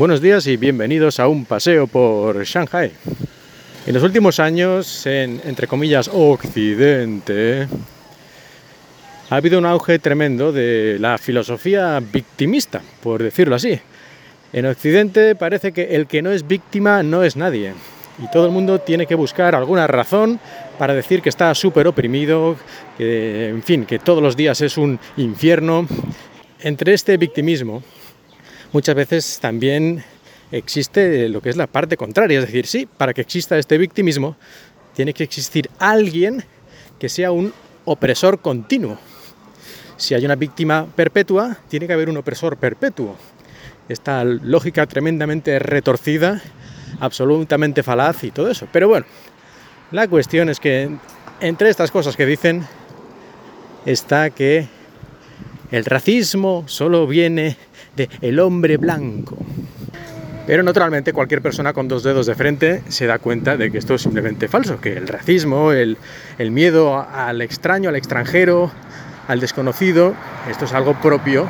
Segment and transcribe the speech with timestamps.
[0.00, 2.90] Buenos días y bienvenidos a un paseo por Shanghai.
[3.86, 7.68] En los últimos años, en, entre comillas, Occidente,
[9.28, 13.78] ha habido un auge tremendo de la filosofía victimista, por decirlo así.
[14.54, 17.74] En Occidente parece que el que no es víctima no es nadie.
[18.24, 20.40] Y todo el mundo tiene que buscar alguna razón
[20.78, 22.56] para decir que está súper oprimido,
[22.96, 25.86] que, en fin, que todos los días es un infierno.
[26.62, 27.82] Entre este victimismo
[28.72, 30.04] muchas veces también
[30.52, 34.36] existe lo que es la parte contraria, es decir, sí, para que exista este victimismo,
[34.94, 36.44] tiene que existir alguien
[36.98, 37.52] que sea un
[37.84, 38.98] opresor continuo.
[39.96, 43.16] Si hay una víctima perpetua, tiene que haber un opresor perpetuo.
[43.88, 46.42] Esta lógica tremendamente retorcida,
[47.00, 48.66] absolutamente falaz y todo eso.
[48.72, 49.06] Pero bueno,
[49.90, 50.90] la cuestión es que
[51.40, 52.66] entre estas cosas que dicen
[53.86, 54.68] está que
[55.70, 57.56] el racismo solo viene
[58.20, 59.36] el hombre blanco.
[60.46, 63.94] Pero naturalmente cualquier persona con dos dedos de frente se da cuenta de que esto
[63.94, 65.96] es simplemente falso, que el racismo, el,
[66.38, 68.70] el miedo al extraño, al extranjero,
[69.28, 70.14] al desconocido,
[70.48, 71.48] esto es algo propio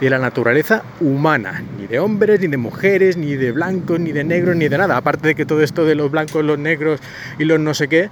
[0.00, 4.24] de la naturaleza humana, ni de hombres, ni de mujeres, ni de blancos, ni de
[4.24, 4.96] negros, ni de nada.
[4.96, 7.00] Aparte de que todo esto de los blancos, los negros
[7.38, 8.10] y los no sé qué,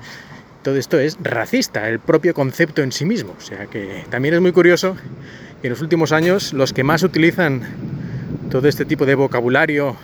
[0.62, 3.34] todo esto es racista, el propio concepto en sí mismo.
[3.37, 4.97] O sea que también es muy curioso
[5.62, 7.62] en los últimos años los que más utilizan
[8.50, 9.97] todo este tipo de vocabulario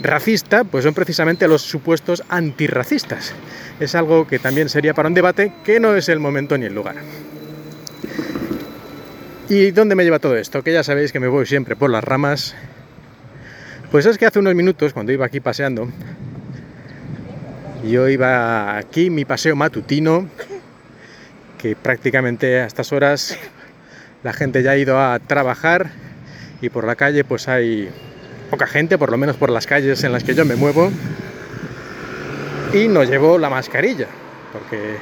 [0.00, 3.32] racista, pues son precisamente los supuestos antirracistas.
[3.80, 6.74] Es algo que también sería para un debate que no es el momento ni el
[6.74, 6.96] lugar.
[9.48, 10.62] ¿Y dónde me lleva todo esto?
[10.62, 12.54] Que ya sabéis que me voy siempre por las ramas.
[13.90, 15.88] Pues es que hace unos minutos, cuando iba aquí paseando,
[17.82, 20.28] yo iba aquí, mi paseo matutino,
[21.56, 23.38] que prácticamente a estas horas
[24.28, 25.88] la gente ya ha ido a trabajar
[26.60, 27.88] y por la calle pues hay
[28.50, 30.92] poca gente, por lo menos por las calles en las que yo me muevo.
[32.74, 34.06] Y no llevo la mascarilla,
[34.52, 34.96] porque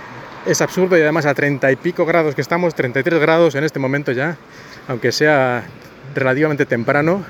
[0.47, 3.81] es absurdo y además a 30 y pico grados que estamos, 33 grados en este
[3.81, 4.37] momento ya,
[4.87, 5.64] aunque sea
[6.14, 7.25] relativamente temprano,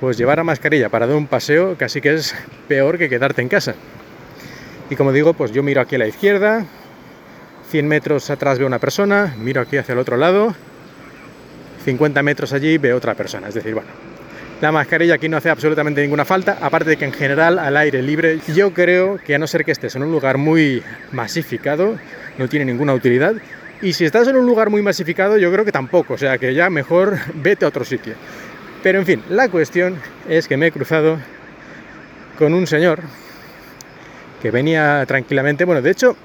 [0.00, 2.34] pues llevar la mascarilla para dar un paseo casi que es
[2.66, 3.74] peor que quedarte en casa.
[4.88, 6.64] Y como digo, pues yo miro aquí a la izquierda,
[7.68, 10.54] 100 metros atrás veo una persona, miro aquí hacia el otro lado,
[11.84, 13.48] 50 metros allí veo otra persona.
[13.48, 13.90] Es decir, bueno,
[14.60, 18.02] la mascarilla aquí no hace absolutamente ninguna falta, aparte de que en general al aire
[18.02, 20.82] libre yo creo que a no ser que estés en un lugar muy
[21.12, 21.96] masificado,
[22.36, 23.34] no tiene ninguna utilidad.
[23.82, 26.52] Y si estás en un lugar muy masificado, yo creo que tampoco, o sea que
[26.52, 28.14] ya mejor vete a otro sitio.
[28.82, 29.96] Pero en fin, la cuestión
[30.28, 31.18] es que me he cruzado
[32.38, 33.00] con un señor
[34.42, 36.16] que venía tranquilamente, bueno, de hecho,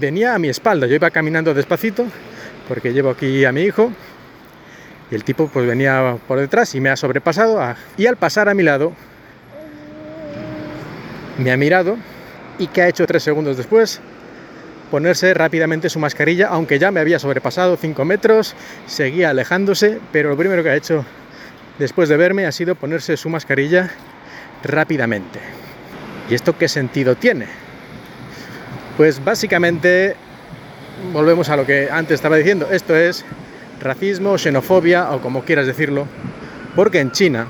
[0.00, 2.06] venía a mi espalda, yo iba caminando despacito,
[2.68, 3.92] porque llevo aquí a mi hijo,
[5.10, 7.60] y el tipo pues venía por detrás y me ha sobrepasado,
[7.96, 8.92] y al pasar a mi lado,
[11.38, 11.96] me ha mirado,
[12.58, 14.00] y que ha hecho tres segundos después,
[14.90, 18.54] ponerse rápidamente su mascarilla, aunque ya me había sobrepasado 5 metros,
[18.86, 21.04] seguía alejándose, pero lo primero que ha hecho
[21.78, 23.90] después de verme ha sido ponerse su mascarilla
[24.62, 25.38] rápidamente.
[26.28, 27.46] ¿Y esto qué sentido tiene?
[28.96, 30.14] Pues básicamente
[31.12, 33.24] volvemos a lo que antes estaba diciendo, esto es
[33.80, 36.06] racismo, xenofobia o como quieras decirlo,
[36.76, 37.46] porque en China,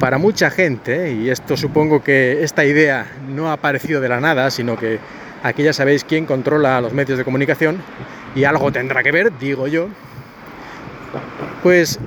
[0.00, 4.50] para mucha gente, y esto supongo que esta idea no ha aparecido de la nada,
[4.50, 4.98] sino que
[5.42, 7.78] aquí ya sabéis quién controla los medios de comunicación,
[8.34, 9.88] y algo tendrá que ver, digo yo,
[11.62, 11.98] pues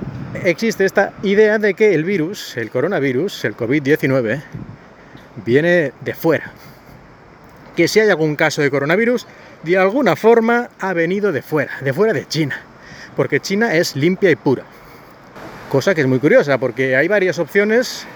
[0.44, 4.42] existe esta idea de que el virus, el coronavirus, el COVID-19,
[5.44, 6.52] viene de fuera.
[7.76, 9.26] Que si hay algún caso de coronavirus,
[9.62, 12.60] de alguna forma ha venido de fuera, de fuera de China.
[13.16, 14.64] Porque China es limpia y pura.
[15.70, 18.06] Cosa que es muy curiosa, porque hay varias opciones,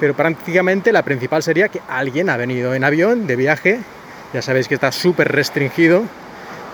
[0.00, 3.80] pero prácticamente la principal sería que alguien ha venido en avión de viaje.
[4.32, 6.04] Ya sabéis que está súper restringido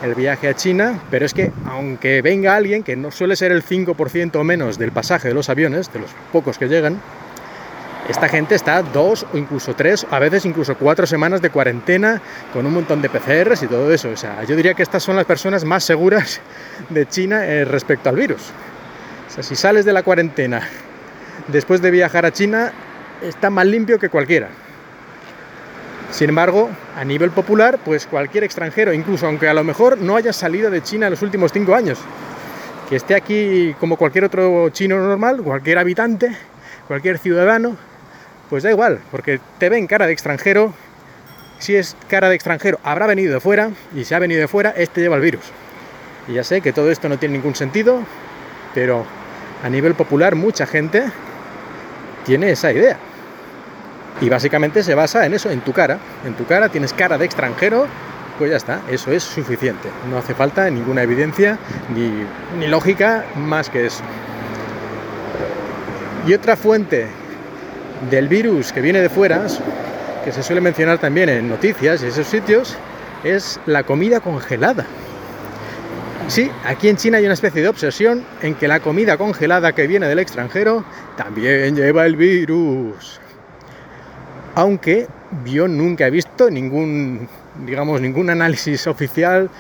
[0.03, 3.65] el viaje a China, pero es que aunque venga alguien, que no suele ser el
[3.65, 7.01] 5% o menos del pasaje de los aviones, de los pocos que llegan,
[8.09, 12.21] esta gente está dos o incluso tres, a veces incluso cuatro semanas de cuarentena
[12.53, 14.11] con un montón de PCRs y todo eso.
[14.11, 16.41] O sea, yo diría que estas son las personas más seguras
[16.91, 18.43] de China eh, respecto al virus.
[19.29, 20.69] O sea, si sales de la cuarentena
[21.49, 22.73] después de viajar a China,
[23.23, 24.49] está más limpio que cualquiera.
[26.11, 30.33] Sin embargo, a nivel popular, pues cualquier extranjero, incluso aunque a lo mejor no haya
[30.33, 31.99] salido de China en los últimos cinco años,
[32.89, 36.37] que esté aquí como cualquier otro chino normal, cualquier habitante,
[36.87, 37.77] cualquier ciudadano,
[38.53, 40.75] pues da igual, porque te ven cara de extranjero.
[41.59, 44.75] Si es cara de extranjero, habrá venido de fuera, y si ha venido de fuera,
[44.77, 45.45] este lleva el virus.
[46.29, 48.03] Y ya sé que todo esto no tiene ningún sentido,
[48.75, 49.07] pero
[49.65, 51.03] a nivel popular mucha gente
[52.27, 52.99] tiene esa idea.
[54.21, 55.99] Y básicamente se basa en eso, en tu cara.
[56.27, 57.87] En tu cara tienes cara de extranjero,
[58.37, 59.89] pues ya está, eso es suficiente.
[60.11, 61.57] No hace falta ninguna evidencia
[61.89, 62.27] ni,
[62.59, 64.03] ni lógica más que eso.
[66.27, 67.22] Y otra fuente
[68.11, 69.47] del virus que viene de fuera,
[70.25, 72.77] que se suele mencionar también en noticias y esos sitios,
[73.25, 74.85] es la comida congelada.
[76.29, 79.87] Sí, aquí en China hay una especie de obsesión en que la comida congelada que
[79.87, 80.85] viene del extranjero
[81.17, 83.21] también lleva el virus.
[84.55, 85.09] Aunque
[85.45, 87.29] yo nunca he visto ningún,
[87.67, 89.51] digamos, ningún análisis oficial,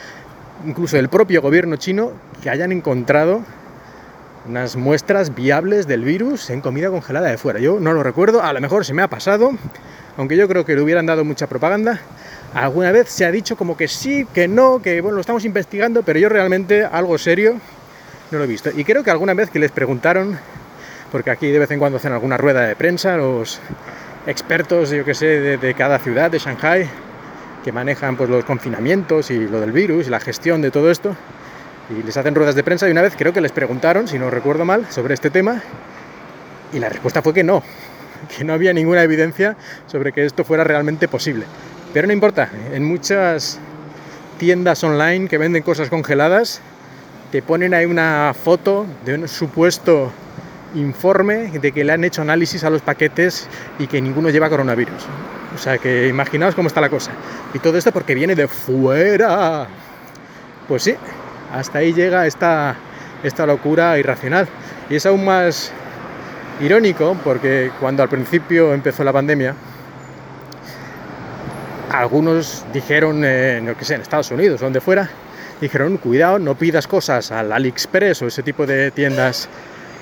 [0.67, 2.12] incluso del propio gobierno chino,
[2.43, 3.43] que hayan encontrado
[4.47, 7.61] unas muestras viables del virus en comida congelada de fuera.
[7.61, 9.53] Yo no lo recuerdo, a lo mejor se me ha pasado,
[10.17, 12.00] aunque yo creo que le hubieran dado mucha propaganda.
[12.55, 16.03] Alguna vez se ha dicho como que sí, que no, que bueno, lo estamos investigando,
[16.03, 17.55] pero yo realmente algo serio
[18.31, 18.71] no lo he visto.
[18.75, 20.39] Y creo que alguna vez que les preguntaron,
[21.11, 23.61] porque aquí de vez en cuando hacen alguna rueda de prensa, los
[24.27, 26.89] expertos, yo que sé, de, cada ciudad, de Shanghai,
[27.65, 31.17] que manejan pues, los confinamientos y lo del virus y la gestión de todo esto,
[31.90, 34.31] y les hacen ruedas de prensa y una vez creo que les preguntaron, si no
[34.31, 35.62] recuerdo mal, sobre este tema
[36.73, 37.62] y la respuesta fue que no,
[38.37, 39.56] que no había ninguna evidencia
[39.87, 41.44] sobre que esto fuera realmente posible.
[41.93, 43.58] Pero no importa, en muchas
[44.38, 46.62] tiendas online que venden cosas congeladas
[47.31, 50.12] te ponen ahí una foto de un supuesto
[50.75, 53.49] informe de que le han hecho análisis a los paquetes
[53.79, 55.06] y que ninguno lleva coronavirus.
[55.55, 57.11] O sea que imaginaos cómo está la cosa.
[57.55, 59.67] Y todo esto porque viene de fuera.
[60.69, 60.94] Pues sí,
[61.53, 62.77] hasta ahí llega esta,
[63.23, 64.49] esta locura irracional.
[64.89, 65.73] Y es aún más
[66.61, 69.55] irónico porque cuando al principio empezó la pandemia,
[71.91, 75.09] algunos dijeron, eh, no que sé, en Estados Unidos o donde fuera,
[75.61, 79.49] dijeron, cuidado, no pidas cosas al AliExpress o ese tipo de tiendas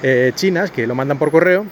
[0.03, 1.67] eh, chinas que lo mandan por correo,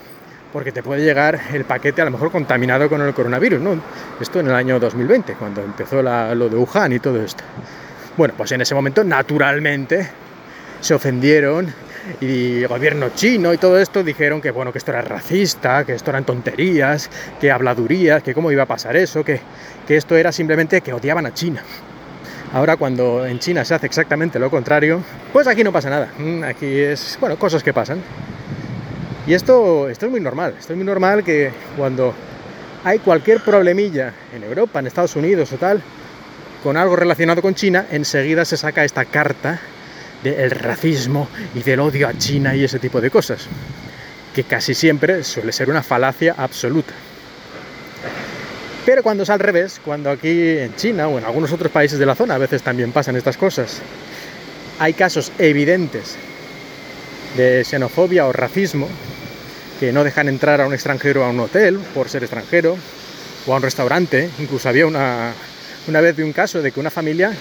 [0.52, 3.80] porque te puede llegar el paquete a lo mejor contaminado con el coronavirus, ¿no?
[4.20, 7.44] Esto en el año 2020, cuando empezó lo de Wuhan y todo esto.
[8.18, 10.08] Bueno, pues en ese momento, naturalmente,
[10.80, 11.72] se ofendieron
[12.20, 15.92] y el gobierno chino y todo esto dijeron que bueno que esto era racista, que
[15.92, 17.08] esto eran tonterías,
[17.40, 19.40] que habladurías, que cómo iba a pasar eso, que,
[19.86, 21.62] que esto era simplemente que odiaban a China.
[22.52, 25.00] Ahora cuando en China se hace exactamente lo contrario,
[25.32, 26.08] pues aquí no pasa nada.
[26.18, 28.02] Mm, aquí es, bueno, cosas que pasan.
[29.28, 32.12] Y esto, esto es muy normal, esto es muy normal que cuando
[32.82, 35.80] hay cualquier problemilla en Europa, en Estados Unidos o tal,
[36.62, 39.60] con algo relacionado con China, enseguida se saca esta carta
[40.22, 43.46] del racismo y del odio a China y ese tipo de cosas,
[44.34, 46.92] que casi siempre suele ser una falacia absoluta.
[48.84, 52.06] Pero cuando es al revés, cuando aquí en China o en algunos otros países de
[52.06, 53.80] la zona a veces también pasan estas cosas,
[54.78, 56.16] hay casos evidentes
[57.36, 58.88] de xenofobia o racismo
[59.78, 62.76] que no dejan entrar a un extranjero a un hotel por ser extranjero
[63.46, 64.30] o a un restaurante.
[64.38, 65.34] Incluso había una,
[65.88, 67.32] una vez de un caso de que una familia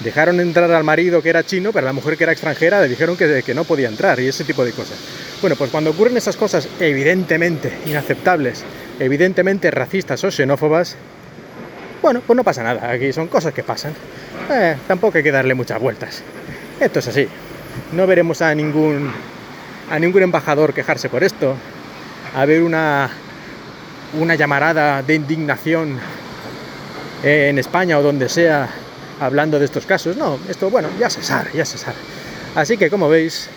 [0.00, 2.88] dejaron entrar al marido que era chino, pero a la mujer que era extranjera le
[2.88, 4.98] dijeron que, no podía entrar y ese tipo de cosas.
[5.40, 8.64] Bueno, pues cuando ocurren esas cosas evidentemente inaceptables,
[8.98, 10.96] evidentemente racistas o xenófobas,
[12.02, 13.92] bueno, pues no pasa nada, aquí son cosas que pasan.
[14.50, 16.22] Eh, tampoco hay que darle muchas vueltas.
[16.80, 17.28] Esto es así.
[17.92, 19.12] No veremos a ningún,
[19.90, 21.54] a ningún embajador quejarse por esto,
[22.34, 23.10] a ver una,
[24.18, 26.00] una llamarada de indignación
[27.22, 28.68] en España o donde sea
[29.20, 30.16] hablando de estos casos.
[30.16, 31.96] No, esto, bueno, ya se sabe, ya se sabe.
[32.54, 33.48] Así que, como veis,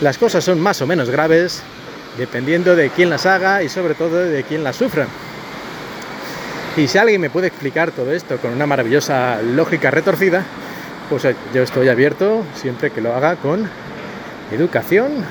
[0.00, 1.62] las cosas son más o menos graves
[2.16, 5.06] dependiendo de quién las haga y sobre todo de quién las sufra.
[6.76, 10.44] Y si alguien me puede explicar todo esto con una maravillosa lógica retorcida,
[11.08, 13.68] pues eh, yo estoy abierto siempre que lo haga con
[14.52, 15.24] educación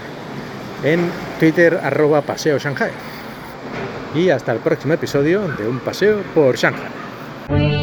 [0.83, 2.91] en Twitter arroba paseo Shanghai.
[4.15, 7.78] Y hasta el próximo episodio de un paseo por Shanghai.